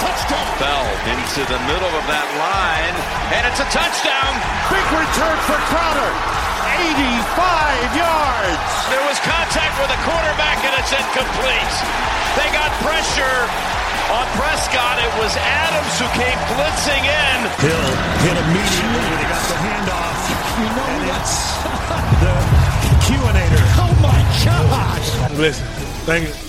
[0.00, 0.46] touchdown.
[0.60, 2.94] Fell into the middle of that line,
[3.36, 4.32] and it's a touchdown.
[4.72, 6.12] Big return for Crowder.
[6.76, 8.68] 85 yards.
[8.92, 11.74] There was contact with the quarterback, and it's incomplete.
[12.36, 13.40] They got pressure
[14.12, 15.00] on Prescott.
[15.00, 17.36] It was Adams who came blitzing in.
[17.64, 17.86] Hill
[18.22, 20.20] hit immediately when he got the handoff.
[20.60, 21.20] You know And what?
[21.20, 21.36] it's
[22.22, 22.34] the
[23.08, 23.62] QAnator.
[23.80, 25.08] Oh my gosh.
[25.38, 25.66] Listen,
[26.04, 26.45] thank you.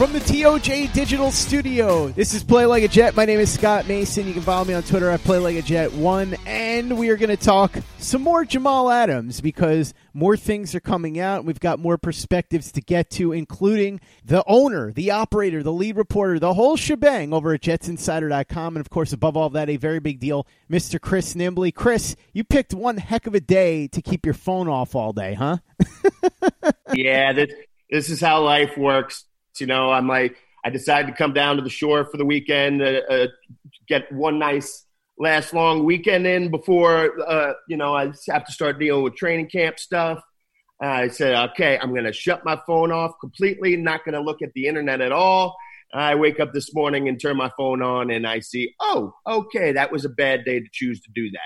[0.00, 3.14] From the TOJ Digital Studio, this is Play Like a Jet.
[3.14, 4.26] My name is Scott Mason.
[4.26, 7.18] You can follow me on Twitter at Play Like a Jet One, and we are
[7.18, 11.44] going to talk some more Jamal Adams because more things are coming out.
[11.44, 16.38] We've got more perspectives to get to, including the owner, the operator, the lead reporter,
[16.38, 20.18] the whole shebang over at JetsInsider.com, and of course, above all that, a very big
[20.18, 20.98] deal, Mr.
[20.98, 21.74] Chris Nimbley.
[21.74, 25.34] Chris, you picked one heck of a day to keep your phone off all day,
[25.34, 25.58] huh?
[26.94, 27.52] yeah, this
[27.90, 29.26] this is how life works.
[29.58, 32.82] You know, I'm like, I decided to come down to the shore for the weekend,
[32.82, 33.26] uh, uh,
[33.88, 34.84] get one nice
[35.18, 39.48] last long weekend in before, uh, you know, I have to start dealing with training
[39.48, 40.22] camp stuff.
[40.80, 44.40] I said, okay, I'm going to shut my phone off completely, not going to look
[44.40, 45.56] at the internet at all.
[45.92, 49.72] I wake up this morning and turn my phone on and I see, oh, okay,
[49.72, 51.38] that was a bad day to choose to do that.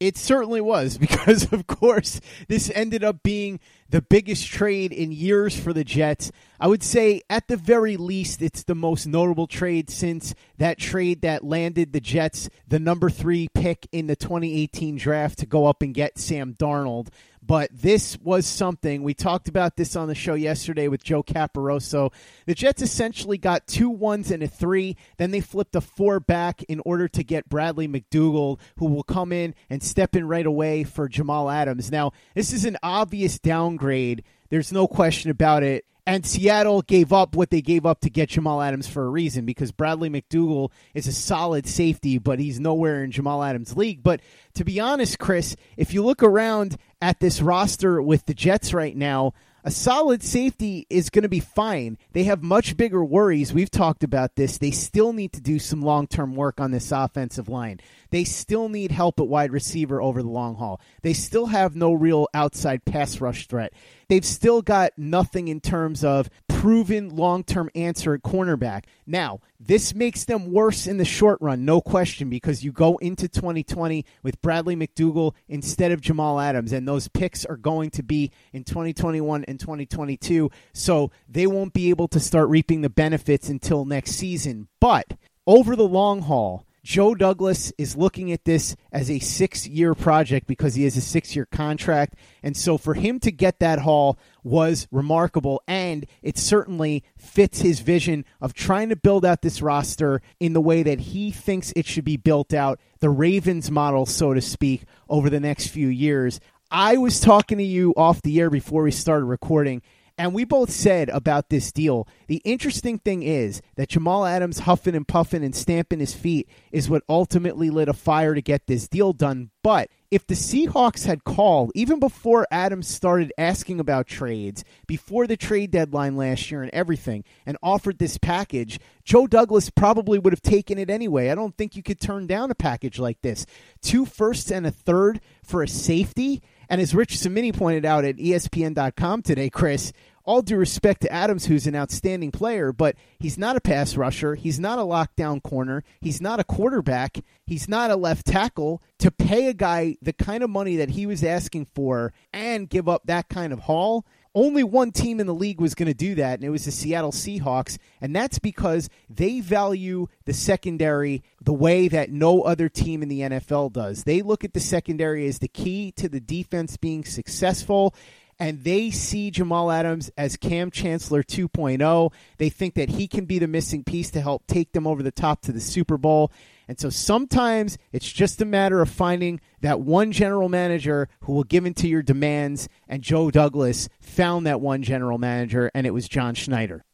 [0.00, 5.58] It certainly was because, of course, this ended up being the biggest trade in years
[5.58, 6.30] for the Jets.
[6.60, 11.22] I would say, at the very least, it's the most notable trade since that trade
[11.22, 15.82] that landed the Jets the number three pick in the 2018 draft to go up
[15.82, 17.08] and get Sam Darnold.
[17.40, 22.12] But this was something we talked about this on the show yesterday with Joe Caporoso.
[22.44, 24.96] The Jets essentially got two ones and a three.
[25.16, 29.32] Then they flipped a four back in order to get Bradley McDougald, who will come
[29.32, 31.90] in and step in right away for Jamal Adams.
[31.90, 34.24] Now, this is an obvious downgrade.
[34.50, 35.86] There's no question about it.
[36.08, 39.44] And Seattle gave up what they gave up to get Jamal Adams for a reason
[39.44, 44.02] because Bradley McDougald is a solid safety, but he's nowhere in Jamal Adams' league.
[44.02, 44.22] But
[44.54, 48.96] to be honest, Chris, if you look around at this roster with the Jets right
[48.96, 51.98] now, a solid safety is going to be fine.
[52.12, 53.52] They have much bigger worries.
[53.52, 54.58] We've talked about this.
[54.58, 57.80] They still need to do some long term work on this offensive line.
[58.10, 60.80] They still need help at wide receiver over the long haul.
[61.02, 63.72] They still have no real outside pass rush threat.
[64.08, 68.82] They've still got nothing in terms of proven long term answer at cornerback.
[69.06, 73.28] Now, this makes them worse in the short run, no question, because you go into
[73.28, 78.32] 2020 with Bradley McDougald instead of Jamal Adams, and those picks are going to be
[78.52, 80.50] in 2021 and 2022.
[80.72, 84.66] So they won't be able to start reaping the benefits until next season.
[84.80, 85.16] But
[85.46, 90.46] over the long haul, Joe Douglas is looking at this as a six year project
[90.46, 92.14] because he has a six year contract.
[92.42, 95.62] And so for him to get that haul was remarkable.
[95.68, 100.62] And it certainly fits his vision of trying to build out this roster in the
[100.62, 104.84] way that he thinks it should be built out, the Ravens model, so to speak,
[105.10, 106.40] over the next few years.
[106.70, 109.82] I was talking to you off the air before we started recording,
[110.18, 114.94] and we both said about this deal the interesting thing is that Jamal Adams huffing
[114.94, 118.86] and puffing and stamping his feet is what ultimately lit a fire to get this
[118.86, 119.50] deal done.
[119.62, 125.38] But if the Seahawks had called even before Adams started asking about trades, before the
[125.38, 130.42] trade deadline last year and everything, and offered this package, Joe Douglas probably would have
[130.42, 131.30] taken it anyway.
[131.30, 133.46] I don't think you could turn down a package like this.
[133.80, 136.42] Two firsts and a third for a safety.
[136.68, 139.92] And as Rich Cimini pointed out at ESPN.com today, Chris,
[140.28, 144.34] all due respect to Adams, who's an outstanding player, but he's not a pass rusher.
[144.34, 145.82] He's not a lockdown corner.
[146.02, 147.20] He's not a quarterback.
[147.46, 148.82] He's not a left tackle.
[148.98, 152.90] To pay a guy the kind of money that he was asking for and give
[152.90, 154.04] up that kind of haul,
[154.34, 156.70] only one team in the league was going to do that, and it was the
[156.70, 157.78] Seattle Seahawks.
[158.00, 163.20] And that's because they value the secondary the way that no other team in the
[163.20, 164.04] NFL does.
[164.04, 167.94] They look at the secondary as the key to the defense being successful
[168.38, 172.12] and they see Jamal Adams as Kam Chancellor 2.0.
[172.36, 175.10] They think that he can be the missing piece to help take them over the
[175.10, 176.30] top to the Super Bowl.
[176.68, 181.44] And so sometimes it's just a matter of finding that one general manager who will
[181.44, 182.68] give in to your demands.
[182.86, 186.84] And Joe Douglas found that one general manager, and it was John Schneider.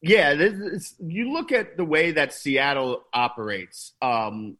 [0.00, 3.92] Yeah, is, you look at the way that Seattle operates.
[4.00, 4.56] Um,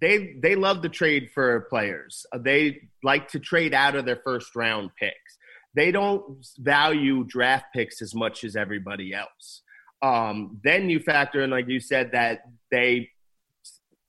[0.00, 2.26] they they love to trade for players.
[2.38, 5.38] They like to trade out of their first round picks.
[5.74, 9.62] They don't value draft picks as much as everybody else.
[10.02, 13.10] Um, then you factor in, like you said, that they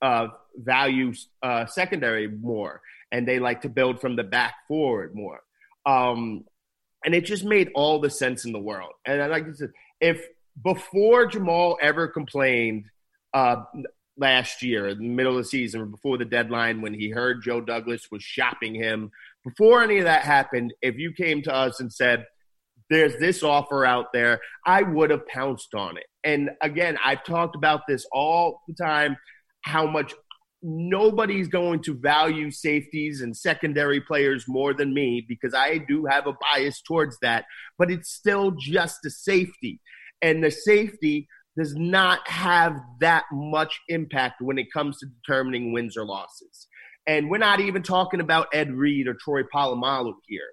[0.04, 5.40] uh, value uh, secondary more, and they like to build from the back forward more.
[5.86, 6.44] Um,
[7.04, 8.92] and it just made all the sense in the world.
[9.06, 9.66] And I like to say,
[10.00, 10.26] if
[10.62, 12.84] before Jamal ever complained
[13.32, 13.56] uh,
[14.18, 17.62] last year, in the middle of the season, before the deadline, when he heard Joe
[17.62, 19.10] Douglas was shopping him,
[19.42, 22.26] before any of that happened, if you came to us and said,
[22.90, 26.06] there's this offer out there, I would have pounced on it.
[26.22, 29.16] And again, I've talked about this all the time
[29.64, 30.14] how much
[30.62, 36.26] nobody's going to value safeties and secondary players more than me because I do have
[36.26, 37.46] a bias towards that,
[37.78, 39.80] but it's still just a safety.
[40.22, 45.96] And the safety does not have that much impact when it comes to determining wins
[45.96, 46.66] or losses.
[47.06, 50.48] And we're not even talking about Ed Reed or Troy Polamalu here.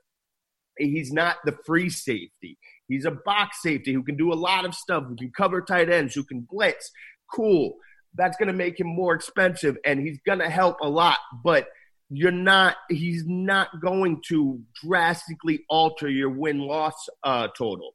[0.77, 2.57] He's not the free safety.
[2.87, 5.89] He's a box safety who can do a lot of stuff, who can cover tight
[5.89, 6.91] ends, who can blitz.
[7.33, 7.77] Cool
[8.15, 11.67] that's going to make him more expensive and he's going to help a lot but
[12.13, 17.93] you're not he's not going to drastically alter your win loss uh, total.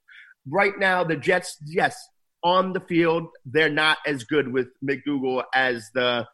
[0.49, 1.95] Right now the jets yes
[2.43, 6.25] on the field they're not as good with mcdougald as the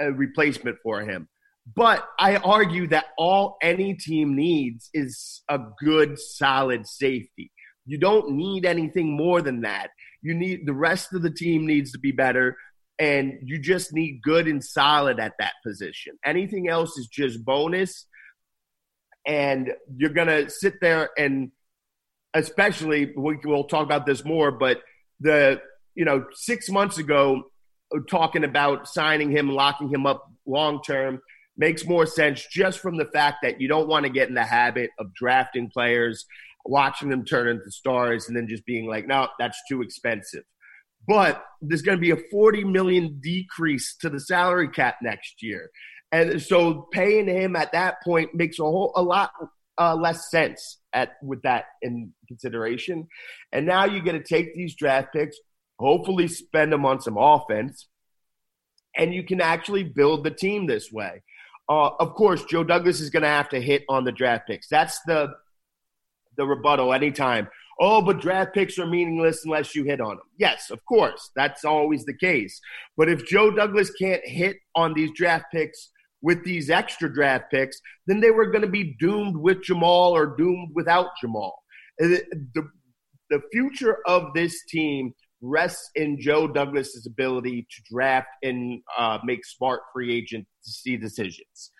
[0.00, 1.28] uh, replacement for him.
[1.74, 7.50] But i argue that all any team needs is a good solid safety.
[7.86, 9.90] You don't need anything more than that.
[10.22, 12.56] You need the rest of the team needs to be better
[12.98, 16.16] and you just need good and solid at that position.
[16.24, 18.06] Anything else is just bonus,
[19.26, 21.50] and you're gonna sit there and,
[22.34, 24.80] especially we, we'll talk about this more, but
[25.20, 25.60] the
[25.94, 27.42] you know six months ago
[28.08, 31.20] talking about signing him, locking him up long term
[31.56, 34.44] makes more sense just from the fact that you don't want to get in the
[34.44, 36.26] habit of drafting players,
[36.66, 40.44] watching them turn into stars, and then just being like, no, that's too expensive
[41.06, 45.70] but there's going to be a 40 million decrease to the salary cap next year.
[46.12, 49.30] And so paying him at that point makes a whole a lot
[49.78, 53.08] uh, less sense at with that in consideration.
[53.52, 55.36] And now you get to take these draft picks,
[55.78, 57.88] hopefully spend them on some offense,
[58.96, 61.22] and you can actually build the team this way.
[61.68, 64.68] Uh, of course, Joe Douglas is going to have to hit on the draft picks.
[64.68, 65.34] That's the
[66.36, 67.48] the rebuttal anytime
[67.80, 70.26] oh, but draft picks are meaningless unless you hit on them.
[70.38, 72.60] Yes, of course, that's always the case.
[72.96, 75.90] But if Joe Douglas can't hit on these draft picks
[76.22, 80.36] with these extra draft picks, then they were going to be doomed with Jamal or
[80.36, 81.62] doomed without Jamal.
[81.98, 82.22] The,
[83.30, 89.44] the, future of this team rests in Joe Douglas's ability to draft and uh, make
[89.44, 91.70] smart free agent decisions.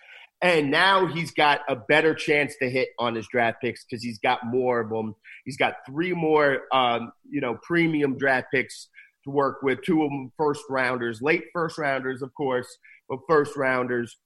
[0.42, 4.18] And now he's got a better chance to hit on his draft picks because he's
[4.18, 5.14] got more of them.
[5.44, 8.88] He's got three more, um, you know, premium draft picks
[9.25, 9.82] to work with.
[9.82, 12.68] Two of them first rounders, late first rounders, of course,
[13.08, 14.18] but first rounders,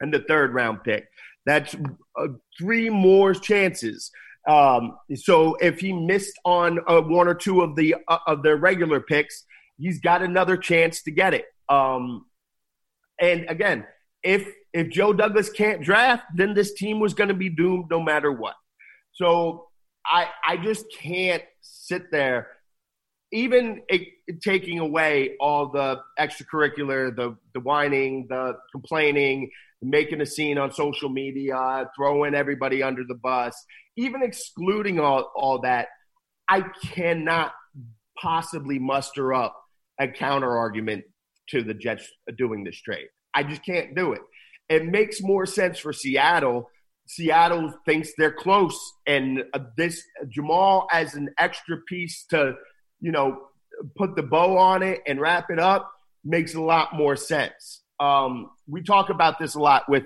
[0.00, 1.08] and the third round pick.
[1.46, 1.74] That's
[2.18, 4.10] uh, three more chances.
[4.48, 8.56] Um, so if he missed on uh, one or two of the uh, of their
[8.56, 9.44] regular picks,
[9.78, 11.44] he's got another chance to get it.
[11.68, 12.26] Um,
[13.20, 13.86] and again,
[14.22, 18.00] if if Joe Douglas can't draft, then this team was going to be doomed no
[18.00, 18.54] matter what.
[19.14, 19.68] So
[20.06, 22.48] I I just can't sit there,
[23.32, 24.08] even it,
[24.42, 29.50] taking away all the extracurricular, the the whining, the complaining,
[29.82, 33.54] making a scene on social media, throwing everybody under the bus,
[33.96, 35.88] even excluding all all that.
[36.48, 37.52] I cannot
[38.20, 39.56] possibly muster up
[39.98, 41.04] a counter argument
[41.48, 43.06] to the Jets doing this trade.
[43.34, 44.20] I just can't do it
[44.70, 46.70] it makes more sense for Seattle.
[47.06, 52.54] Seattle thinks they're close, and uh, this Jamal as an extra piece to,
[53.00, 53.42] you know,
[53.96, 55.90] put the bow on it and wrap it up
[56.24, 57.82] makes a lot more sense.
[57.98, 60.04] Um, we talk about this a lot with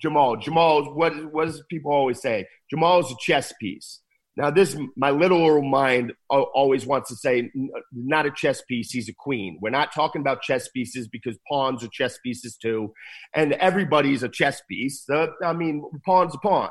[0.00, 0.36] Jamal.
[0.36, 2.46] Jamal, what what does people always say?
[2.70, 4.00] Jamal is a chess piece.
[4.38, 7.50] Now, this my literal mind always wants to say,
[7.92, 8.92] not a chess piece.
[8.92, 9.58] He's a queen.
[9.60, 12.92] We're not talking about chess pieces because pawns are chess pieces too,
[13.34, 15.04] and everybody's a chess piece.
[15.44, 16.70] I mean, pawn's a pawn,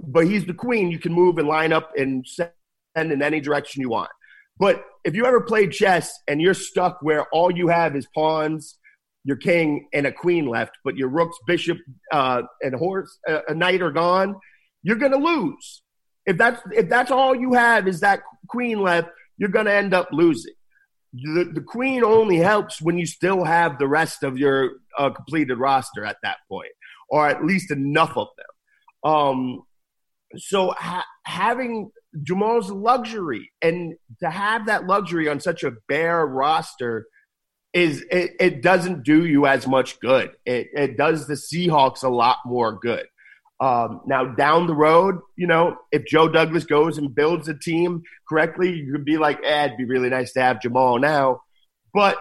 [0.00, 0.90] but he's the queen.
[0.90, 4.10] You can move and line up and send in any direction you want.
[4.58, 8.78] But if you ever played chess and you're stuck where all you have is pawns,
[9.24, 11.76] your king, and a queen left, but your rooks, bishop,
[12.10, 14.36] uh, and horse, uh, a knight are gone,
[14.82, 15.82] you're going to lose
[16.26, 19.94] if that's if that's all you have is that queen left, you're going to end
[19.94, 20.54] up losing.
[21.14, 25.58] The, the queen only helps when you still have the rest of your uh, completed
[25.58, 26.72] roster at that point,
[27.08, 29.12] or at least enough of them.
[29.12, 29.62] Um,
[30.36, 31.90] so ha- having
[32.22, 37.06] Jamal's luxury and to have that luxury on such a bare roster
[37.72, 40.30] is it, it doesn't do you as much good.
[40.44, 43.06] It, it does the Seahawks a lot more good.
[43.62, 48.02] Um, now, down the road, you know, if Joe Douglas goes and builds a team
[48.28, 51.42] correctly, you could be like, eh, it'd be really nice to have Jamal now.
[51.94, 52.18] But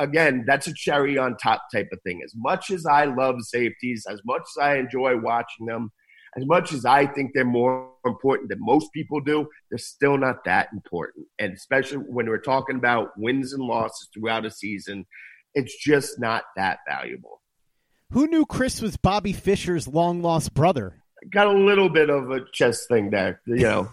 [0.00, 2.22] again, that's a cherry on top type of thing.
[2.24, 5.92] As much as I love safeties, as much as I enjoy watching them,
[6.36, 10.42] as much as I think they're more important than most people do, they're still not
[10.44, 11.28] that important.
[11.38, 15.06] And especially when we're talking about wins and losses throughout a season,
[15.54, 17.39] it's just not that valuable.
[18.12, 20.96] Who knew Chris was Bobby Fischer's long lost brother?
[21.30, 23.92] Got a little bit of a chess thing there, you know.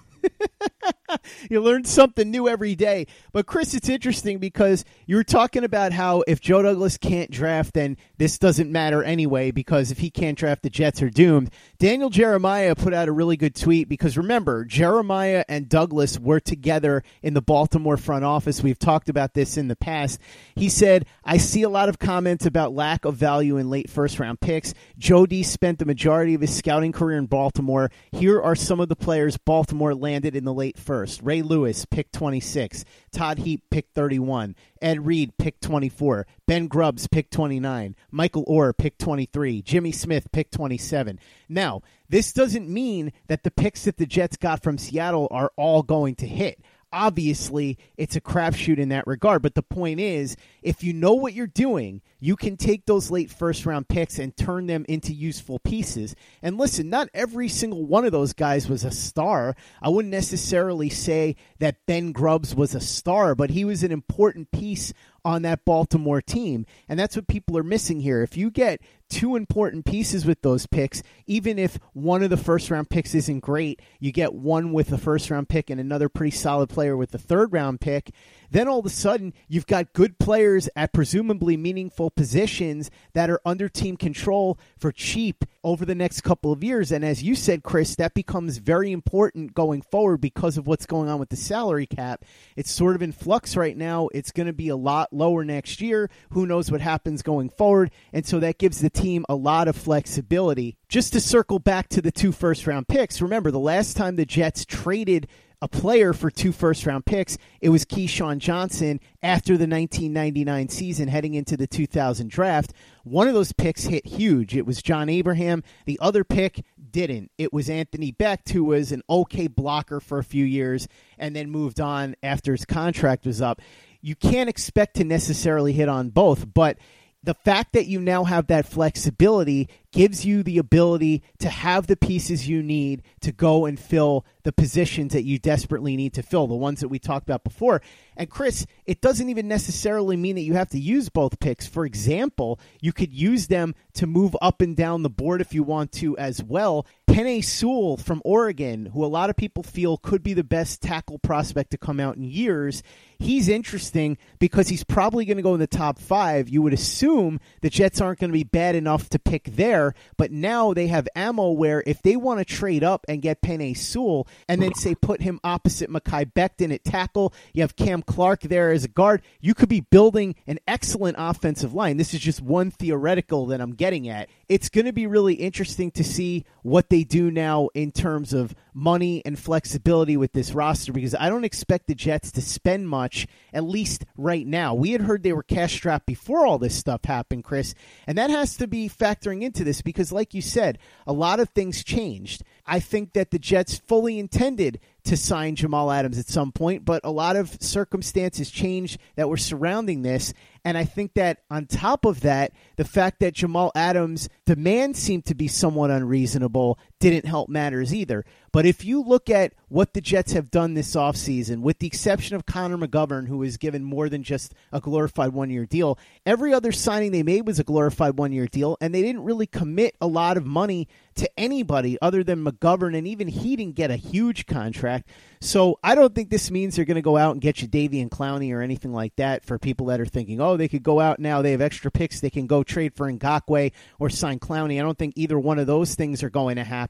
[1.51, 3.05] you learn something new every day.
[3.31, 7.75] But Chris, it's interesting because you were talking about how if Joe Douglas can't draft,
[7.75, 11.51] then this doesn't matter anyway because if he can't draft, the Jets are doomed.
[11.79, 17.03] Daniel Jeremiah put out a really good tweet because remember, Jeremiah and Douglas were together
[17.21, 18.63] in the Baltimore front office.
[18.63, 20.19] We've talked about this in the past.
[20.55, 24.19] He said, I see a lot of comments about lack of value in late first
[24.19, 24.74] round picks.
[24.97, 27.91] Joe D spent the majority of his scouting career in Baltimore.
[28.12, 31.21] Here are some of the players Baltimore landed in the late first.
[31.21, 32.86] Ray Lewis, pick 26.
[33.12, 34.55] Todd Heap, pick 31.
[34.81, 36.27] Ed Reed, pick 24.
[36.46, 37.96] Ben Grubbs, pick 29.
[38.12, 39.62] Michael Oher, pick 23.
[39.62, 41.19] Jimmy Smith, pick 27.
[41.50, 45.84] Now, this doesn't mean that the picks that the Jets got from Seattle are all
[45.84, 49.41] going to hit obviously it's a crapshoot in that regard.
[49.41, 53.29] But the point is, if you know what you're doing, you can take those late
[53.29, 56.15] first round picks and turn them into useful pieces.
[56.41, 59.56] And listen, not every single one of those guys was a star.
[59.82, 64.51] I wouldn't necessarily say that Ben Grubbs was a star, but he was an important
[64.51, 64.94] piece
[65.27, 66.65] on that Baltimore team.
[66.88, 68.24] And that's what people are missing here.
[68.24, 68.79] If you get
[69.10, 73.41] two important pieces with those picks, even if one of the first round picks isn't
[73.41, 77.12] great, you get one with the first round pick and another pretty solid player with
[77.12, 78.12] the third round pick.
[78.51, 83.42] Then all of a sudden, you've got good players at presumably meaningful positions that are
[83.46, 86.92] under team control for cheap over the next couple of years.
[86.92, 91.10] And as you said, Chris, that becomes very important going forward because of what's going
[91.10, 92.24] on with the salary cap.
[92.56, 94.08] It's sort of in flux right now.
[94.13, 96.10] It's going to be a lot lower next year.
[96.32, 97.92] Who knows what happens going forward?
[98.13, 100.77] And so that gives the team a lot of flexibility.
[100.88, 104.25] Just to circle back to the two first round picks, remember the last time the
[104.25, 105.27] Jets traded
[105.62, 107.38] a player for two first round picks.
[107.62, 112.74] It was Keyshawn Johnson after the 1999 season heading into the 2000 draft.
[113.04, 114.56] One of those picks hit huge.
[114.56, 115.64] It was John Abraham.
[115.86, 117.32] The other pick didn't.
[117.38, 120.88] It was Anthony Becht, who was an okay blocker for a few years
[121.18, 123.62] and then moved on after his contract was up.
[124.02, 126.78] You can't expect to necessarily hit on both, but
[127.24, 131.96] the fact that you now have that flexibility gives you the ability to have the
[131.96, 136.48] pieces you need to go and fill the positions that you desperately need to fill,
[136.48, 137.82] the ones that we talked about before.
[138.15, 141.67] And Chris, it doesn't even necessarily mean that you have to use both picks.
[141.67, 145.63] For example, you could use them to move up and down the board if you
[145.63, 146.86] want to as well.
[147.10, 151.20] Penei Sewell from Oregon, who a lot of people feel could be the best tackle
[151.20, 152.84] prospect to come out in years,
[153.20, 156.50] he's interesting because he's probably going to go in the top five.
[156.50, 159.76] You would assume the Jets aren't going to be bad enough to pick there,
[160.17, 163.75] but now they have ammo where if they want to trade up and get Penei
[163.75, 168.41] Sewell and then say put him opposite Mekhi Becton at tackle, you have Cam Clark
[168.41, 171.98] there as a guard, you could be building an excellent offensive line.
[171.98, 174.29] This is just one theoretical that I'm getting at.
[174.50, 178.56] It's going to be really interesting to see what they do now in terms of
[178.74, 183.27] money and flexibility with this roster because I don't expect the Jets to spend much,
[183.51, 184.74] at least right now.
[184.74, 187.74] We had heard they were cash strapped before all this stuff happened, Chris,
[188.06, 191.50] and that has to be factoring into this because, like you said, a lot of
[191.50, 192.44] things changed.
[192.66, 197.01] I think that the Jets fully intended to sign Jamal Adams at some point, but
[197.04, 200.34] a lot of circumstances changed that were surrounding this.
[200.67, 205.24] And I think that on top of that, the fact that Jamal Adams' demands seemed
[205.27, 208.25] to be somewhat unreasonable didn't help matters either.
[208.51, 212.36] But if you look at what the Jets have done this offseason, with the exception
[212.36, 216.54] of Connor McGovern, who was given more than just a glorified one year deal, every
[216.54, 219.96] other signing they made was a glorified one year deal, and they didn't really commit
[220.01, 223.96] a lot of money to anybody other than McGovern, and even he didn't get a
[223.96, 225.10] huge contract.
[225.39, 228.01] So I don't think this means they're going to go out and get you Davy
[228.01, 231.00] and Clowney or anything like that for people that are thinking, oh, they could go
[231.00, 234.80] out now, they have extra picks, they can go trade for Ngakoue or sign Clowney.
[234.80, 236.87] I don't think either one of those things are going to happen.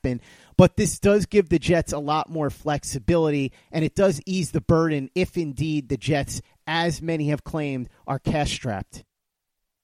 [0.57, 4.61] But this does give the Jets a lot more flexibility, and it does ease the
[4.61, 9.03] burden if indeed the Jets, as many have claimed, are cash strapped.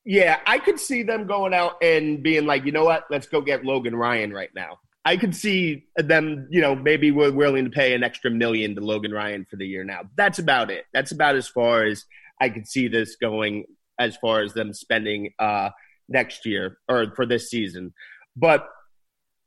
[0.06, 3.42] Yeah, I could see them going out and being like, you know what, let's go
[3.42, 4.80] get Logan Ryan right now.
[5.06, 8.82] I could see them, you know, maybe we're willing to pay an extra million to
[8.82, 10.04] Logan Ryan for the year now.
[10.16, 10.86] That's about it.
[10.94, 12.06] That's about as far as
[12.40, 13.66] I could see this going
[14.00, 15.70] as far as them spending uh,
[16.08, 17.94] next year or for this season.
[18.36, 18.68] But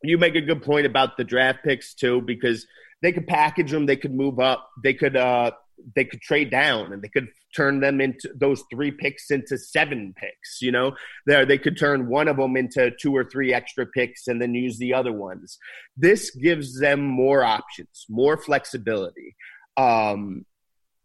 [0.09, 2.67] you make a good point about the draft picks too, because
[3.03, 5.53] they could package them, they could move up, they could uh,
[5.95, 10.15] they could trade down, and they could turn them into those three picks into seven
[10.17, 10.61] picks.
[10.61, 10.97] You know,
[11.27, 14.55] there they could turn one of them into two or three extra picks, and then
[14.55, 15.59] use the other ones.
[15.97, 19.37] This gives them more options, more flexibility.
[19.77, 20.47] Um,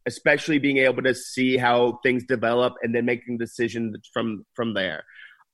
[0.08, 5.04] especially being able to see how things develop and then making decisions from from there.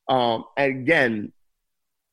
[0.08, 1.32] Um, and again,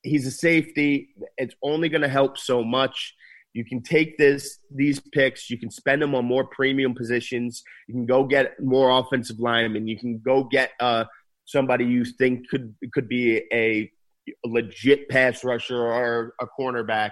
[0.05, 1.09] he's a safety.
[1.37, 3.15] It's only going to help so much.
[3.53, 7.63] You can take this these picks, you can spend them on more premium positions.
[7.87, 9.87] You can go get more offensive linemen.
[9.87, 11.05] You can go get uh,
[11.45, 13.89] somebody you think could could be a,
[14.27, 17.11] a legit pass rusher or a cornerback.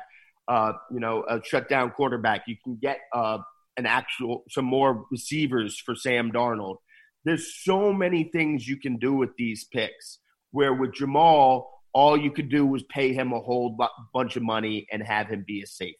[0.50, 2.44] Uh, you know, a shutdown quarterback.
[2.48, 3.38] You can get uh,
[3.78, 6.76] an actual some more receivers for Sam Darnold.
[7.24, 10.20] There's so many things you can do with these picks.
[10.52, 13.78] Where with Jamal, all you could do was pay him a whole
[14.14, 15.98] bunch of money and have him be a safety.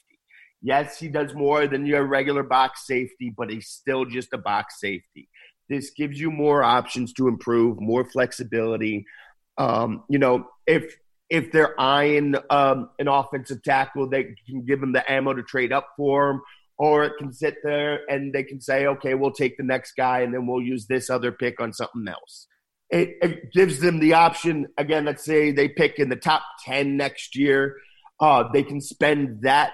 [0.62, 4.80] Yes, he does more than your regular box safety, but he's still just a box
[4.80, 5.30] safety.
[5.70, 9.06] This gives you more options to improve, more flexibility.
[9.58, 10.96] Um, you know, if
[11.30, 15.74] if they're eyeing um, an offensive tackle, they can give them the ammo to trade
[15.74, 16.42] up for him,
[16.78, 20.22] or it can sit there and they can say, okay, we'll take the next guy
[20.22, 22.48] and then we'll use this other pick on something else.
[22.94, 26.96] It, it gives them the option, again, let's say they pick in the top 10
[26.96, 27.78] next year.
[28.20, 29.72] Uh, they can spend that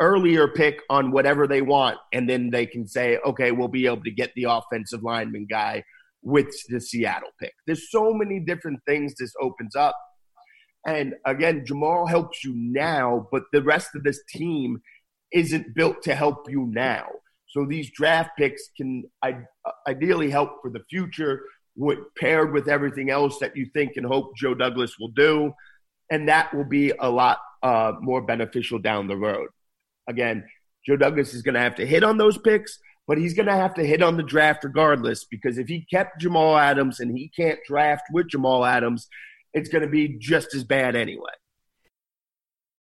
[0.00, 4.02] earlier pick on whatever they want, and then they can say, okay, we'll be able
[4.04, 5.82] to get the offensive lineman guy
[6.22, 7.52] with the Seattle pick.
[7.66, 9.96] There's so many different things this opens up.
[10.86, 14.80] And again, Jamal helps you now, but the rest of this team–
[15.32, 17.06] isn't built to help you now.
[17.48, 19.04] So these draft picks can
[19.88, 21.42] ideally help for the future,
[22.16, 25.52] paired with everything else that you think and hope Joe Douglas will do,
[26.10, 29.48] and that will be a lot uh, more beneficial down the road.
[30.08, 30.44] Again,
[30.86, 33.56] Joe Douglas is going to have to hit on those picks, but he's going to
[33.56, 37.28] have to hit on the draft regardless because if he kept Jamal Adams and he
[37.28, 39.08] can't draft with Jamal Adams,
[39.52, 41.32] it's going to be just as bad anyway.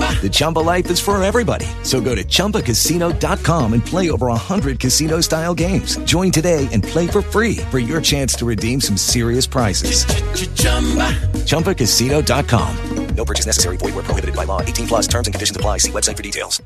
[0.00, 1.66] The Chumba life is for everybody.
[1.82, 5.96] So go to ChumbaCasino.com and play over 100 casino style games.
[6.04, 10.04] Join today and play for free for your chance to redeem some serious prizes.
[10.04, 11.08] Ch-ch-chumba.
[11.48, 13.14] ChumbaCasino.com.
[13.14, 13.76] No purchase necessary.
[13.78, 14.60] Void where prohibited by law.
[14.60, 15.78] 18 plus terms and conditions apply.
[15.78, 16.60] See website for details.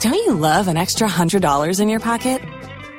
[0.00, 2.42] Don't you love an extra $100 in your pocket?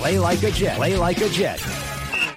[0.00, 0.78] Play like a Jet.
[0.78, 1.62] Play like a Jet.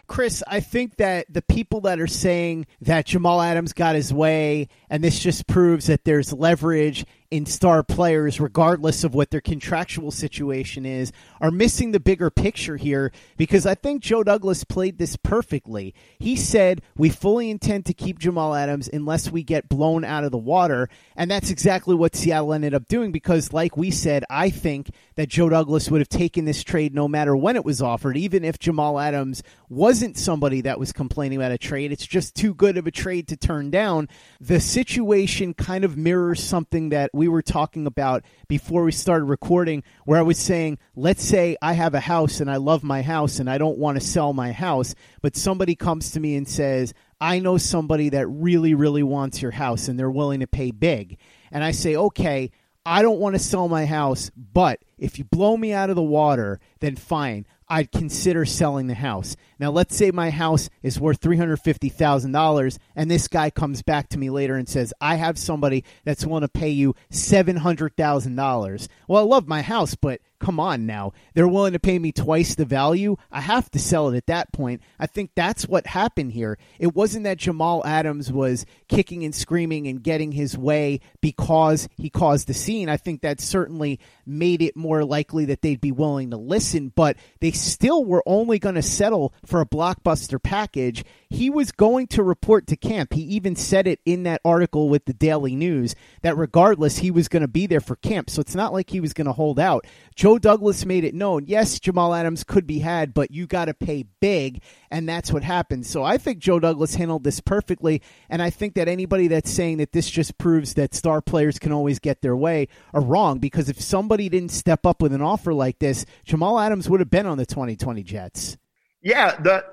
[0.06, 4.68] Chris, I think that the people that are saying that Jamal Adams got his way,
[4.90, 10.12] and this just proves that there's leverage in star players, regardless of what their contractual
[10.12, 15.16] situation is, are missing the bigger picture here because I think Joe Douglas played this
[15.16, 15.96] perfectly.
[16.20, 20.32] He said, We fully intend to keep Jamal Adams unless we get blown out of
[20.32, 20.90] the water.
[21.16, 25.30] And that's exactly what Seattle ended up doing because, like we said, I think that
[25.30, 28.60] Joe Douglas would have taken this trade no matter when it was offered, even if
[28.60, 31.92] Jamal Adams wasn't somebody that was complaining about a trade.
[31.92, 34.08] It's just too good of a trade to turn down.
[34.40, 39.84] The situation kind of mirrors something that we were talking about before we started recording,
[40.06, 43.40] where I was saying, let's say I have a house and I love my house
[43.40, 46.94] and I don't want to sell my house, but somebody comes to me and says,
[47.20, 51.18] I know somebody that really, really wants your house and they're willing to pay big.
[51.52, 52.52] And I say, okay,
[52.86, 56.04] I don't want to sell my house, but if you blow me out of the
[56.04, 57.46] water, then fine.
[57.74, 59.36] I'd consider selling the house.
[59.58, 64.30] Now, let's say my house is worth $350,000, and this guy comes back to me
[64.30, 68.88] later and says, I have somebody that's willing to pay you $700,000.
[69.08, 71.14] Well, I love my house, but come on now.
[71.34, 73.16] They're willing to pay me twice the value.
[73.32, 74.82] I have to sell it at that point.
[75.00, 76.58] I think that's what happened here.
[76.80, 82.10] It wasn't that Jamal Adams was kicking and screaming and getting his way because he
[82.10, 82.90] caused the scene.
[82.90, 87.16] I think that certainly made it more likely that they'd be willing to listen, but
[87.40, 91.06] they still were only going to settle for a blockbuster package.
[91.30, 93.14] He was going to report to camp.
[93.14, 97.30] He even said it in that article with the Daily News that regardless, he was
[97.30, 98.30] going to be there for camp.
[98.30, 99.88] So it's not like he was going to hold out.
[100.16, 103.74] Joe Douglas made it known yes, Jamal Adams could be had, but you got to
[103.74, 104.62] pay big.
[104.92, 105.86] And that's what happened.
[105.86, 108.02] So I think Joe Douglas handled this perfectly.
[108.30, 111.72] And I think that anybody that's saying that this just proves that star players can
[111.72, 115.54] always get their way are wrong because if somebody didn't step up with an offer
[115.54, 118.58] like this, Jamal Adams would have been on the 2020 Jets.
[119.02, 119.66] Yeah, the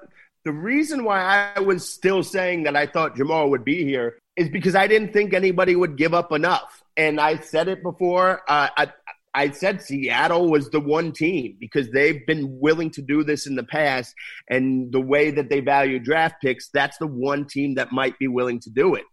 [0.44, 4.48] the reason why I was still saying that I thought Jamal would be here is
[4.48, 6.82] because I didn't think anybody would give up enough.
[6.96, 8.42] And I said it before.
[8.48, 8.92] Uh, I,
[9.34, 13.54] I said Seattle was the one team because they've been willing to do this in
[13.54, 14.12] the past.
[14.48, 18.28] And the way that they value draft picks, that's the one team that might be
[18.28, 19.04] willing to do it.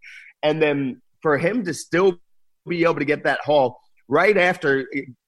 [0.42, 2.18] And then for him to still
[2.66, 3.78] be able to get that haul
[4.08, 4.86] right after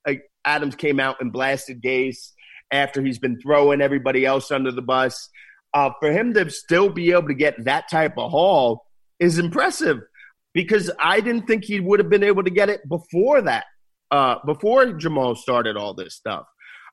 [0.09, 2.33] uh, Adams came out and blasted Gase,
[2.73, 5.29] after he's been throwing everybody else under the bus,
[5.75, 8.85] uh, for him to still be able to get that type of haul
[9.21, 9.99] is impressive
[10.53, 13.65] because I didn't think he would have been able to get it before that
[14.11, 16.47] uh, before Jamal started all this stuff.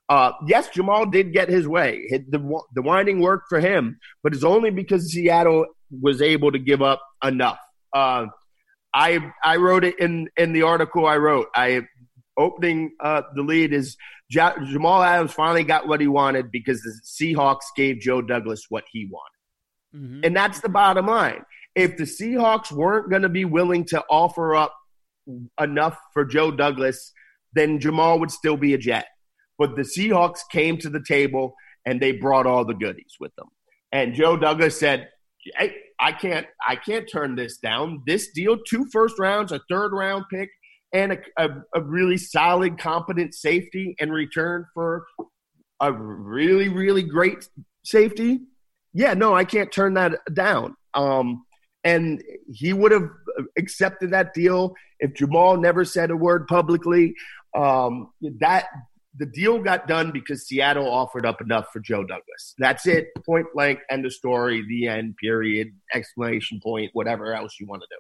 [0.10, 2.08] Uh, yes, Jamal did get his way.
[2.30, 5.66] The, the winding worked for him, but it's only because Seattle
[6.02, 7.60] was able to give up enough.
[7.94, 8.28] Uh,
[8.94, 11.48] I I wrote it in in the article I wrote.
[11.56, 11.82] I
[12.38, 13.98] opening uh, the lead is
[14.30, 18.86] ja- Jamal Adams finally got what he wanted because the Seahawks gave Joe Douglas what
[18.92, 20.22] he wanted, mm-hmm.
[20.24, 21.44] and that's the bottom line.
[21.76, 24.74] If the Seahawks weren't going to be willing to offer up
[25.60, 27.12] enough for Joe Douglas,
[27.54, 29.08] then Jamal would still be a Jet.
[29.58, 33.48] But the Seahawks came to the table and they brought all the goodies with them.
[33.92, 35.10] And Joe Douglas said,
[35.58, 38.04] hey, I can't I can't turn this down.
[38.06, 40.50] This deal, two first rounds, a third round pick,
[40.94, 45.06] and a, a, a really solid, competent safety in return for
[45.80, 47.48] a really, really great
[47.84, 48.42] safety.
[48.94, 50.76] Yeah, no, I can't turn that down.
[50.94, 51.46] Um,
[51.84, 53.10] and he would have
[53.58, 57.16] accepted that deal if Jamal never said a word publicly.
[57.56, 58.68] Um, that
[59.18, 62.54] the deal got done because Seattle offered up enough for Joe Douglas.
[62.58, 63.10] That's it.
[63.26, 63.80] Point blank.
[63.90, 64.64] End of story.
[64.68, 65.16] The end.
[65.18, 65.70] Period.
[65.94, 66.92] Exclamation point.
[66.94, 67.98] Whatever else you want to do.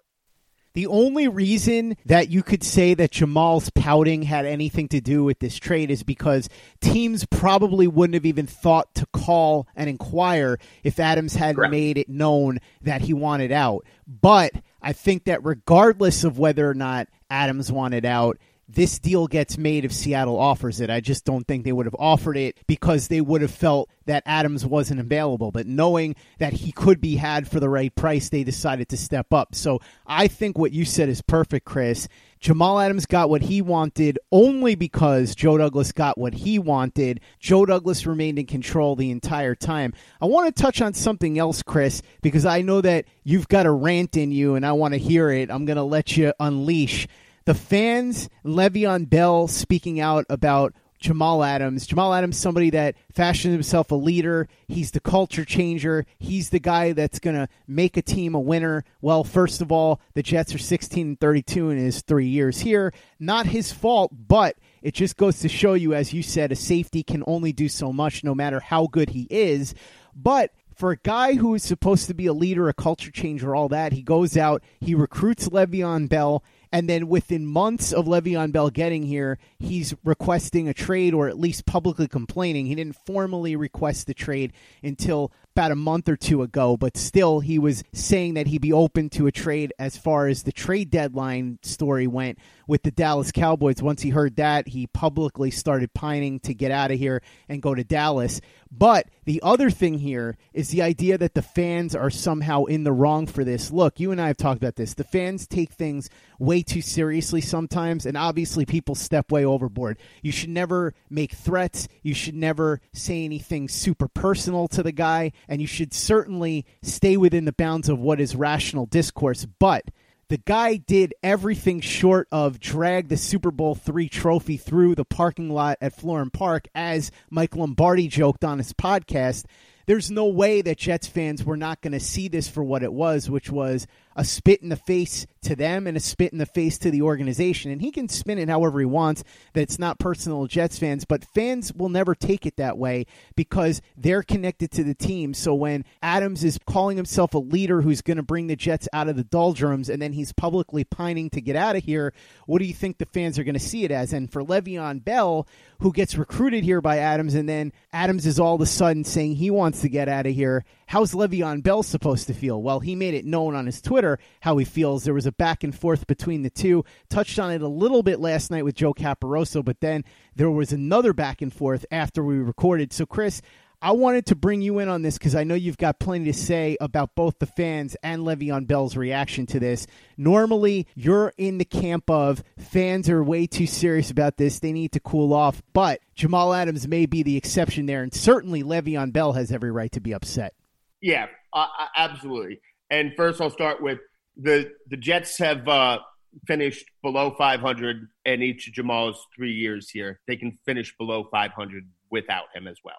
[0.77, 5.39] The only reason that you could say that Jamal's pouting had anything to do with
[5.39, 6.49] this trade is because
[6.81, 11.71] teams probably wouldn't have even thought to call and inquire if Adams had Correct.
[11.71, 13.87] made it known that he wanted out.
[14.05, 18.37] But I think that regardless of whether or not Adams wanted out,
[18.69, 20.89] this deal gets made if Seattle offers it.
[20.89, 24.23] I just don't think they would have offered it because they would have felt that
[24.25, 25.51] Adams wasn't available.
[25.51, 29.31] But knowing that he could be had for the right price, they decided to step
[29.33, 29.55] up.
[29.55, 32.09] So I think what you said is perfect, Chris.
[32.39, 37.19] Jamal Adams got what he wanted only because Joe Douglas got what he wanted.
[37.39, 39.93] Joe Douglas remained in control the entire time.
[40.21, 43.71] I want to touch on something else, Chris, because I know that you've got a
[43.71, 45.49] rant in you and I want to hear it.
[45.49, 47.07] I'm going to let you unleash.
[47.45, 51.85] The fans, Le'Veon Bell speaking out about Jamal Adams.
[51.85, 54.47] Jamal Adams, somebody that fashioned himself a leader.
[54.67, 56.05] He's the culture changer.
[56.19, 58.83] He's the guy that's going to make a team a winner.
[59.01, 62.93] Well, first of all, the Jets are 16 and 32 in his three years here.
[63.19, 67.03] Not his fault, but it just goes to show you, as you said, a safety
[67.03, 69.73] can only do so much no matter how good he is.
[70.15, 73.67] But for a guy who is supposed to be a leader, a culture changer, all
[73.69, 78.69] that, he goes out, he recruits Le'Veon Bell, and then within months of Le'Veon Bell
[78.69, 82.65] getting here, he's requesting a trade or at least publicly complaining.
[82.65, 84.53] He didn't formally request the trade
[84.83, 88.71] until about a month or two ago, but still he was saying that he'd be
[88.71, 93.31] open to a trade as far as the trade deadline story went with the Dallas
[93.31, 93.81] Cowboys.
[93.81, 97.73] Once he heard that, he publicly started pining to get out of here and go
[97.73, 98.39] to Dallas.
[98.69, 102.91] But the other thing here is the idea that the fans are somehow in the
[102.91, 103.71] wrong for this.
[103.71, 104.93] Look, you and I have talked about this.
[104.93, 109.97] The fans take things way too seriously sometimes, and obviously people step way overboard.
[110.21, 111.87] You should never make threats.
[112.03, 117.17] You should never say anything super personal to the guy, and you should certainly stay
[117.17, 119.45] within the bounds of what is rational discourse.
[119.59, 119.85] But
[120.29, 125.49] the guy did everything short of drag the Super Bowl three trophy through the parking
[125.49, 129.45] lot at Florham Park, as Mike Lombardi joked on his podcast.
[129.87, 132.91] There's no way that Jets fans were not going to see this for what it
[132.91, 136.45] was, which was a spit in the face to them and a spit in the
[136.45, 137.71] face to the organization.
[137.71, 139.23] And he can spin it however he wants,
[139.53, 143.81] that it's not personal Jets fans, but fans will never take it that way because
[143.95, 145.33] they're connected to the team.
[145.33, 149.07] So when Adams is calling himself a leader who's going to bring the Jets out
[149.07, 152.11] of the doldrums and then he's publicly pining to get out of here,
[152.45, 154.11] what do you think the fans are going to see it as?
[154.11, 155.47] And for Le'Veon Bell,
[155.79, 159.35] who gets recruited here by Adams, and then Adams is all of a sudden saying
[159.35, 162.61] he wants to get out of here, how's Le'Veon Bell supposed to feel?
[162.61, 165.03] Well, he made it known on his Twitter how he feels.
[165.03, 166.83] There was a back and forth between the two.
[167.09, 170.03] Touched on it a little bit last night with Joe Caporoso, but then
[170.35, 172.93] there was another back and forth after we recorded.
[172.93, 173.41] So, Chris,
[173.79, 176.33] I wanted to bring you in on this because I know you've got plenty to
[176.33, 179.85] say about both the fans and Le'Veon Bell's reaction to this.
[180.17, 184.59] Normally, you're in the camp of fans are way too serious about this.
[184.59, 185.61] They need to cool off.
[185.73, 188.01] But Jamal Adams may be the exception there.
[188.01, 190.55] And certainly, Le'Veon Bell has every right to be upset.
[190.99, 192.61] Yeah, uh, absolutely.
[192.89, 193.99] And first, I'll start with
[194.35, 195.99] the the Jets have uh,
[196.47, 200.19] finished below 500 in each of Jamal's three years here.
[200.27, 202.97] They can finish below 500 without him as well.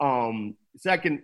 [0.00, 1.22] Um, second,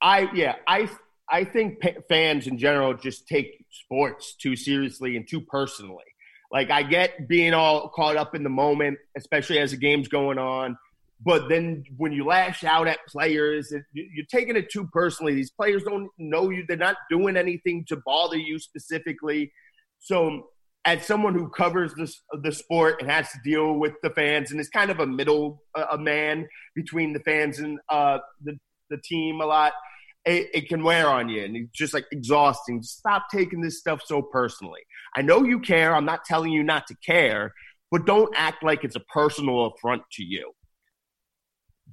[0.00, 0.88] I yeah, I
[1.28, 6.04] I think fans in general just take sports too seriously and too personally.
[6.52, 10.38] Like I get being all caught up in the moment, especially as the game's going
[10.38, 10.76] on.
[11.24, 15.34] But then when you lash out at players, you're taking it too personally.
[15.34, 16.64] These players don't know you.
[16.68, 19.50] They're not doing anything to bother you specifically.
[19.98, 20.50] So,
[20.86, 24.60] as someone who covers this the sport and has to deal with the fans and
[24.60, 29.40] is kind of a middle a man between the fans and uh, the the team
[29.40, 29.72] a lot,
[30.24, 32.82] it, it, can wear on you and it's just like exhausting.
[32.82, 34.80] Stop taking this stuff so personally.
[35.16, 35.92] I know you care.
[35.92, 37.52] I'm not telling you not to care,
[37.90, 40.52] but don't act like it's a personal affront to you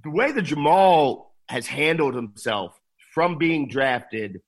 [0.04, 2.78] the way that Jamal has handled himself
[3.14, 4.42] from being drafted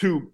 [0.00, 0.30] to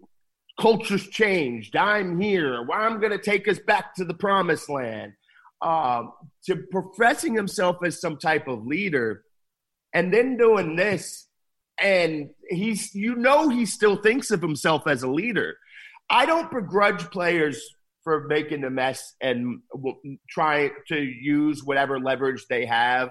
[0.60, 1.76] culture's changed.
[1.76, 2.62] I'm here.
[2.62, 5.12] Well, I'm going to take us back to the promised land.
[5.60, 6.12] Um,
[6.46, 9.24] to professing himself as some type of leader,
[9.92, 11.26] and then doing this,
[11.80, 15.56] and he's you know he still thinks of himself as a leader.
[16.10, 17.60] I don't begrudge players
[18.04, 19.60] for making a mess and
[20.30, 23.10] trying to use whatever leverage they have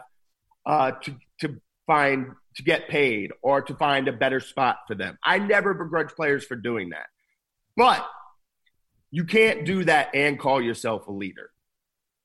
[0.65, 5.17] uh, to to find to get paid or to find a better spot for them.
[5.23, 7.07] I never begrudge players for doing that,
[7.77, 8.05] but
[9.11, 11.51] you can't do that and call yourself a leader.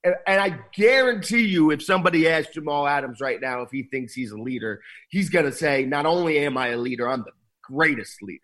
[0.03, 4.15] And, and I guarantee you, if somebody asked Jamal Adams right now if he thinks
[4.15, 7.33] he's a leader, he's going to say, "Not only am I a leader, I'm the
[7.63, 8.41] greatest leader."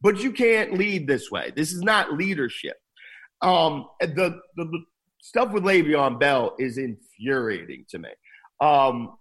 [0.00, 1.52] But you can't lead this way.
[1.54, 2.76] This is not leadership.
[3.40, 4.84] Um, the, the, the
[5.20, 8.08] stuff with Le'Veon Bell is infuriating to me.
[8.60, 9.16] Um,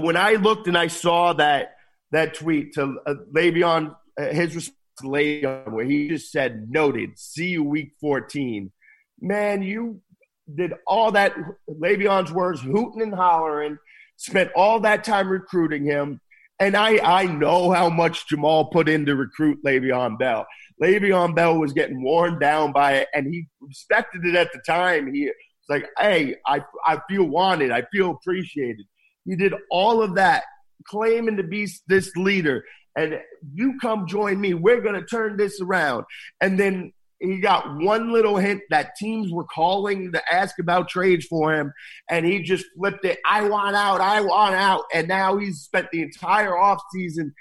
[0.00, 1.76] when I looked and I saw that
[2.12, 7.18] that tweet to uh, Le'Veon, uh, his response Le'Veon, where he just said, "Noted.
[7.18, 8.72] See you week 14."
[9.20, 10.00] Man, you
[10.52, 11.34] did all that,
[11.68, 13.78] Le'Veon's words, hooting and hollering,
[14.16, 16.20] spent all that time recruiting him.
[16.60, 20.46] And I, I know how much Jamal put in to recruit Le'Veon Bell.
[20.82, 25.12] Le'Veon Bell was getting worn down by it, and he respected it at the time.
[25.12, 25.34] He was
[25.68, 27.70] like, hey, I, I feel wanted.
[27.70, 28.86] I feel appreciated.
[29.24, 30.44] He did all of that,
[30.86, 32.64] claiming to be this leader.
[32.96, 33.20] And
[33.52, 34.54] you come join me.
[34.54, 36.04] We're going to turn this around.
[36.40, 41.26] And then he got one little hint that teams were calling to ask about trades
[41.26, 41.72] for him,
[42.10, 43.18] and he just flipped it.
[43.26, 44.00] I want out.
[44.00, 44.84] I want out.
[44.92, 47.32] And now he's spent the entire offseason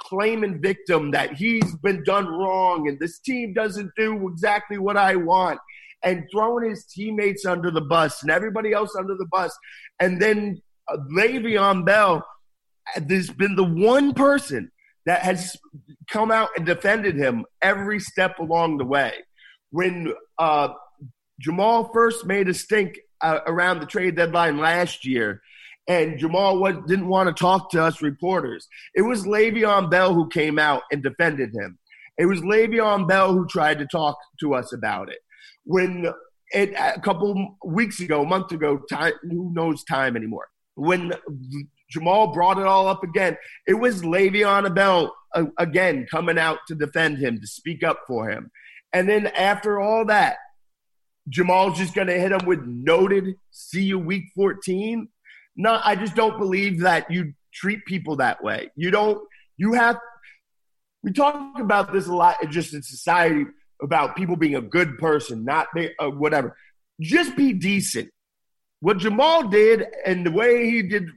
[0.00, 5.16] claiming victim that he's been done wrong and this team doesn't do exactly what I
[5.16, 5.60] want
[6.02, 9.56] and throwing his teammates under the bus and everybody else under the bus.
[10.00, 12.26] And then uh, Le'Veon Bell
[13.00, 14.70] there's been the one person
[15.06, 15.56] that has
[16.10, 19.12] come out and defended him every step along the way.
[19.70, 20.68] When uh,
[21.40, 25.40] Jamal first made a stink uh, around the trade deadline last year,
[25.88, 30.28] and Jamal was, didn't want to talk to us reporters, it was Le'Veon Bell who
[30.28, 31.78] came out and defended him.
[32.18, 35.18] It was Le'Veon Bell who tried to talk to us about it.
[35.64, 36.12] When
[36.50, 40.48] it, a couple weeks ago, a month ago, time, who knows time anymore?
[40.74, 41.12] When
[41.90, 43.36] Jamal brought it all up again.
[43.66, 48.28] It was Le'Veon Bell uh, again coming out to defend him, to speak up for
[48.28, 48.50] him.
[48.92, 50.36] And then after all that,
[51.28, 55.08] Jamal's just going to hit him with noted, see you week 14.
[55.56, 58.70] No, I just don't believe that you treat people that way.
[58.76, 59.98] You don't, you have,
[61.02, 63.46] we talk about this a lot just in society
[63.82, 66.56] about people being a good person, not be, uh, whatever.
[67.00, 68.10] Just be decent.
[68.80, 71.08] What Jamal did and the way he did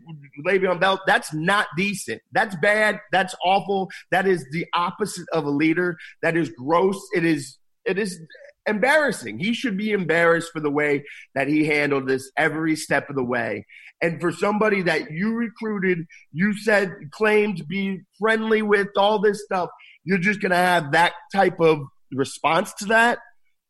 [0.45, 2.21] Le'Veon Bell, that's not decent.
[2.32, 2.99] That's bad.
[3.12, 3.89] That's awful.
[4.12, 5.97] That is the opposite of a leader.
[6.21, 6.99] That is gross.
[7.15, 8.19] It is it is
[8.67, 9.39] embarrassing.
[9.39, 13.23] He should be embarrassed for the way that he handled this every step of the
[13.23, 13.65] way.
[14.02, 19.43] And for somebody that you recruited, you said claimed to be friendly with all this
[19.43, 19.69] stuff,
[20.04, 21.80] you're just going to have that type of
[22.12, 23.19] response to that?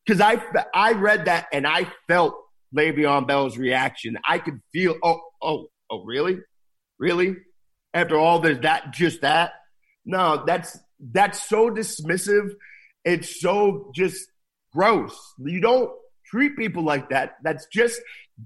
[0.08, 0.42] Cuz I
[0.74, 2.36] I read that and I felt
[2.76, 4.18] Le'Veon Bell's reaction.
[4.28, 6.38] I could feel, oh, oh, oh, really?
[7.00, 7.38] Really?
[7.94, 9.54] After all there's that just that?
[10.06, 12.52] No, that's that's so dismissive.
[13.06, 14.28] It's so just
[14.74, 15.18] gross.
[15.40, 15.92] You don't
[16.26, 17.36] treat people like that.
[17.44, 18.02] That's just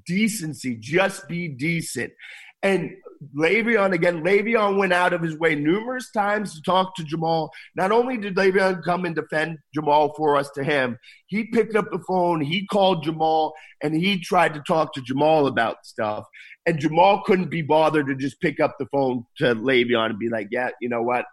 [0.05, 0.75] decency.
[0.79, 2.13] Just be decent.
[2.61, 2.91] And
[3.37, 7.51] Le'Veon, again, Le'Veon went out of his way numerous times to talk to Jamal.
[7.75, 11.91] Not only did Le'Veon come and defend Jamal for us to him, he picked up
[11.91, 16.25] the phone, he called Jamal, and he tried to talk to Jamal about stuff.
[16.65, 20.29] And Jamal couldn't be bothered to just pick up the phone to Le'Veon and be
[20.29, 21.25] like, yeah, you know what?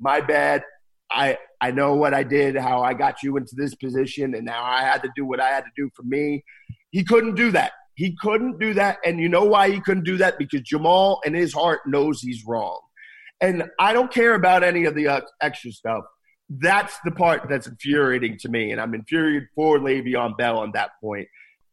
[0.00, 0.62] My bad.
[1.10, 4.62] I I know what I did, how I got you into this position, and now
[4.62, 6.44] I had to do what I had to do for me.
[6.90, 7.72] He couldn't do that.
[7.94, 8.98] He couldn't do that.
[9.04, 10.38] And you know why he couldn't do that?
[10.38, 12.78] Because Jamal in his heart knows he's wrong.
[13.40, 16.04] And I don't care about any of the uh, extra stuff.
[16.48, 18.70] That's the part that's infuriating to me.
[18.70, 21.28] And I'm infuriated for Le'Veon Bell on that point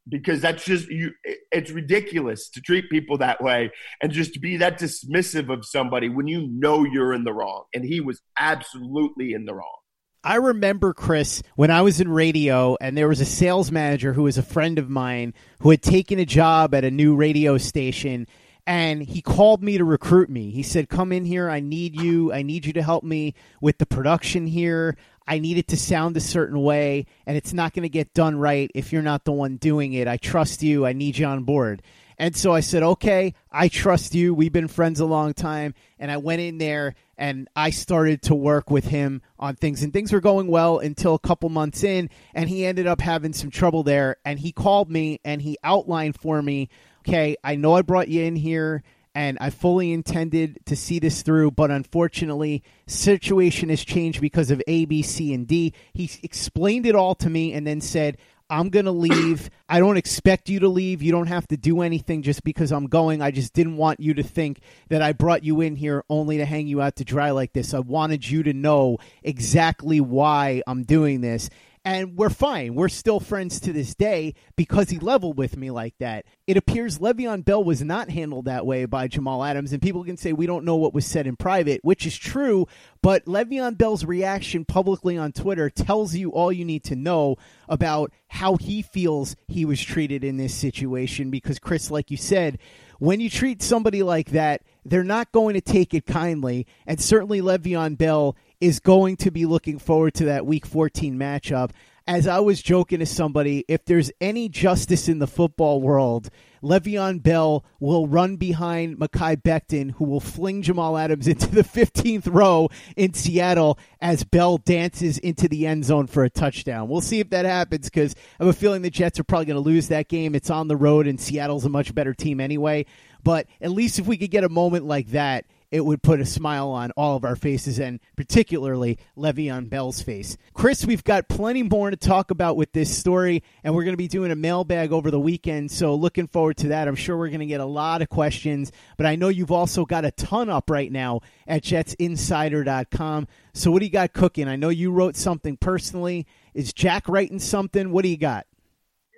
[0.08, 1.12] because that's just you
[1.52, 6.10] it's ridiculous to treat people that way and just to be that dismissive of somebody
[6.10, 9.78] when you know you're in the wrong and he was absolutely in the wrong
[10.24, 14.24] I remember Chris when I was in radio, and there was a sales manager who
[14.24, 18.26] was a friend of mine who had taken a job at a new radio station,
[18.66, 20.50] and he called me to recruit me.
[20.50, 21.48] He said, "Come in here.
[21.48, 22.34] I need you.
[22.34, 24.98] I need you to help me with the production here.
[25.28, 28.38] I need it to sound a certain way, and it's not going to get done
[28.38, 30.08] right if you're not the one doing it.
[30.08, 30.86] I trust you.
[30.86, 31.82] I need you on board."
[32.18, 34.34] And so I said, okay, I trust you.
[34.34, 35.74] We've been friends a long time.
[36.00, 39.84] And I went in there and I started to work with him on things.
[39.84, 42.10] And things were going well until a couple months in.
[42.34, 44.18] And he ended up having some trouble there.
[44.24, 46.70] And he called me and he outlined for me,
[47.02, 48.84] okay, I know I brought you in here
[49.16, 54.62] and I fully intended to see this through, but unfortunately, situation has changed because of
[54.68, 55.74] A, B, C, and D.
[55.94, 58.18] He explained it all to me and then said,
[58.50, 59.50] I'm going to leave.
[59.70, 61.02] I don't expect you to leave.
[61.02, 63.22] You don't have to do anything just because I'm going.
[63.22, 66.46] I just didn't want you to think that I brought you in here only to
[66.46, 67.74] hang you out to dry like this.
[67.74, 71.50] I wanted you to know exactly why I'm doing this
[71.86, 72.74] and we're fine.
[72.74, 76.26] We're still friends to this day because he leveled with me like that.
[76.48, 80.18] It appears Le'Veon Bell was not handled that way by Jamal Adams, and people can
[80.18, 82.68] say we don't know what was said in private, which is true,
[83.04, 87.36] but Le'Veon Bell's reaction publicly on Twitter tells you all you need to know
[87.70, 92.58] about how he feels he was treated in this situation because, Chris, like you said,
[92.98, 97.42] when you treat somebody like that, they're not going to take it kindly, and certainly
[97.42, 101.72] Le'Veon Bell is going to be looking forward to that Week 14 matchup.
[102.08, 106.30] as I was joking to somebody, if there's any justice in the football world,
[106.62, 112.28] Le'Veon Bell will run behind Mekhi Becton, who will fling Jamal Adams into the 15th
[112.32, 116.88] row in Seattle as Bell dances into the end zone for a touchdown.
[116.90, 119.64] We'll see if that happens because I have a feeling the Jets are probably going
[119.64, 120.36] to lose that game.
[120.36, 122.86] It's on the road, and Seattle's a much better team anyway.
[123.24, 125.46] But at least if we could get a moment like that,
[125.76, 130.38] it would put a smile on all of our faces and particularly Le'Veon Bell's face.
[130.54, 133.98] Chris, we've got plenty more to talk about with this story, and we're going to
[133.98, 135.70] be doing a mailbag over the weekend.
[135.70, 136.88] So looking forward to that.
[136.88, 139.84] I'm sure we're going to get a lot of questions, but I know you've also
[139.84, 143.28] got a ton up right now at jetsinsider.com.
[143.54, 144.48] So what do you got cooking?
[144.48, 146.26] I know you wrote something personally.
[146.54, 147.92] Is Jack writing something?
[147.92, 148.48] What do you got?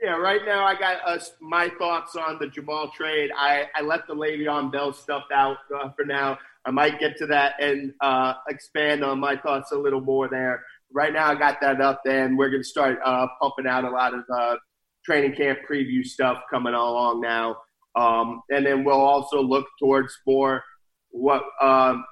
[0.01, 3.31] Yeah, right now I got uh, my thoughts on the Jamal trade.
[3.35, 6.37] I, I left the Le'Veon Bell stuff out uh, for now.
[6.65, 10.63] I might get to that and uh, expand on my thoughts a little more there.
[10.91, 13.89] Right now I got that up, and we're going to start uh, pumping out a
[13.89, 14.57] lot of uh,
[15.03, 17.57] training camp preview stuff coming along now.
[17.95, 20.63] Um, and then we'll also look towards more
[21.09, 22.05] what um,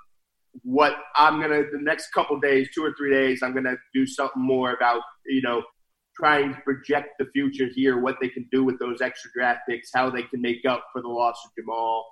[0.63, 4.41] what I'm gonna the next couple days, two or three days, I'm gonna do something
[4.41, 5.61] more about you know
[6.17, 9.89] trying to project the future here, what they can do with those extra draft picks,
[9.93, 12.05] how they can make up for the loss of Jamal.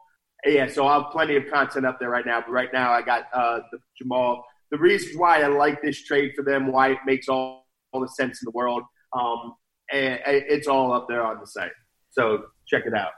[0.46, 2.42] Yeah, so I have plenty of content up there right now.
[2.42, 4.44] But right now, I got uh, the Jamal.
[4.72, 8.10] The reasons why I like this trade for them, why it makes all, all the
[8.10, 8.84] sense in the world,
[9.14, 9.54] um,
[9.92, 11.72] and it's all up there on the site.
[12.12, 13.12] So check it out.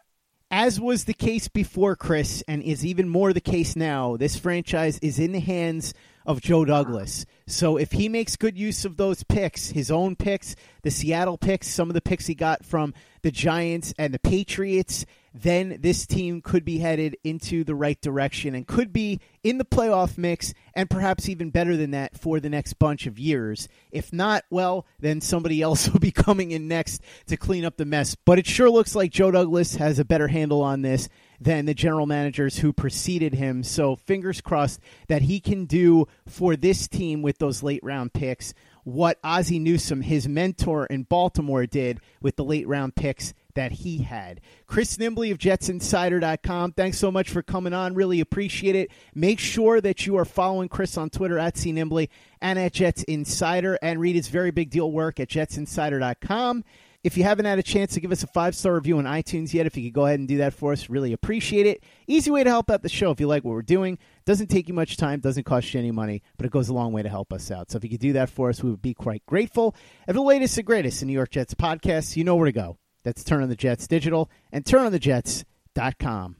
[0.51, 4.99] As was the case before, Chris, and is even more the case now, this franchise
[4.99, 5.93] is in the hands
[6.25, 7.25] of Joe Douglas.
[7.47, 11.67] So if he makes good use of those picks, his own picks, the Seattle picks,
[11.67, 16.41] some of the picks he got from the Giants and the Patriots, then this team
[16.41, 20.89] could be headed into the right direction and could be in the playoff mix and
[20.89, 23.67] perhaps even better than that for the next bunch of years.
[23.91, 27.85] If not, well, then somebody else will be coming in next to clean up the
[27.85, 28.15] mess.
[28.15, 31.09] But it sure looks like Joe Douglas has a better handle on this
[31.39, 33.63] than the general managers who preceded him.
[33.63, 38.53] So fingers crossed that he can do for this team with those late round picks
[38.85, 43.97] what Ozzie Newsome, his mentor in Baltimore, did with the late round picks that he
[43.97, 44.39] had.
[44.67, 47.95] Chris Nimbley of JetsInsider.com, thanks so much for coming on.
[47.95, 48.91] Really appreciate it.
[49.15, 52.09] Make sure that you are following Chris on Twitter at CNimbley
[52.41, 56.63] and at Jets Insider and read his very big deal work at JetsInsider.com.
[57.05, 59.53] If you haven't had a chance to give us a five star review on iTunes
[59.53, 61.83] yet, if you could go ahead and do that for us, really appreciate it.
[62.07, 63.99] Easy way to help out the show if you like what we're doing.
[64.25, 66.93] Doesn't take you much time, doesn't cost you any money, but it goes a long
[66.93, 67.69] way to help us out.
[67.69, 69.75] So if you could do that for us, we would be quite grateful.
[70.07, 72.79] And the latest and greatest in New York Jets podcasts, you know where to go.
[73.03, 76.37] That's Turn on the Jets Digital and turnonthejets.com.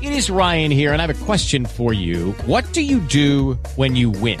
[0.00, 2.32] It is Ryan here, and I have a question for you.
[2.46, 4.40] What do you do when you win?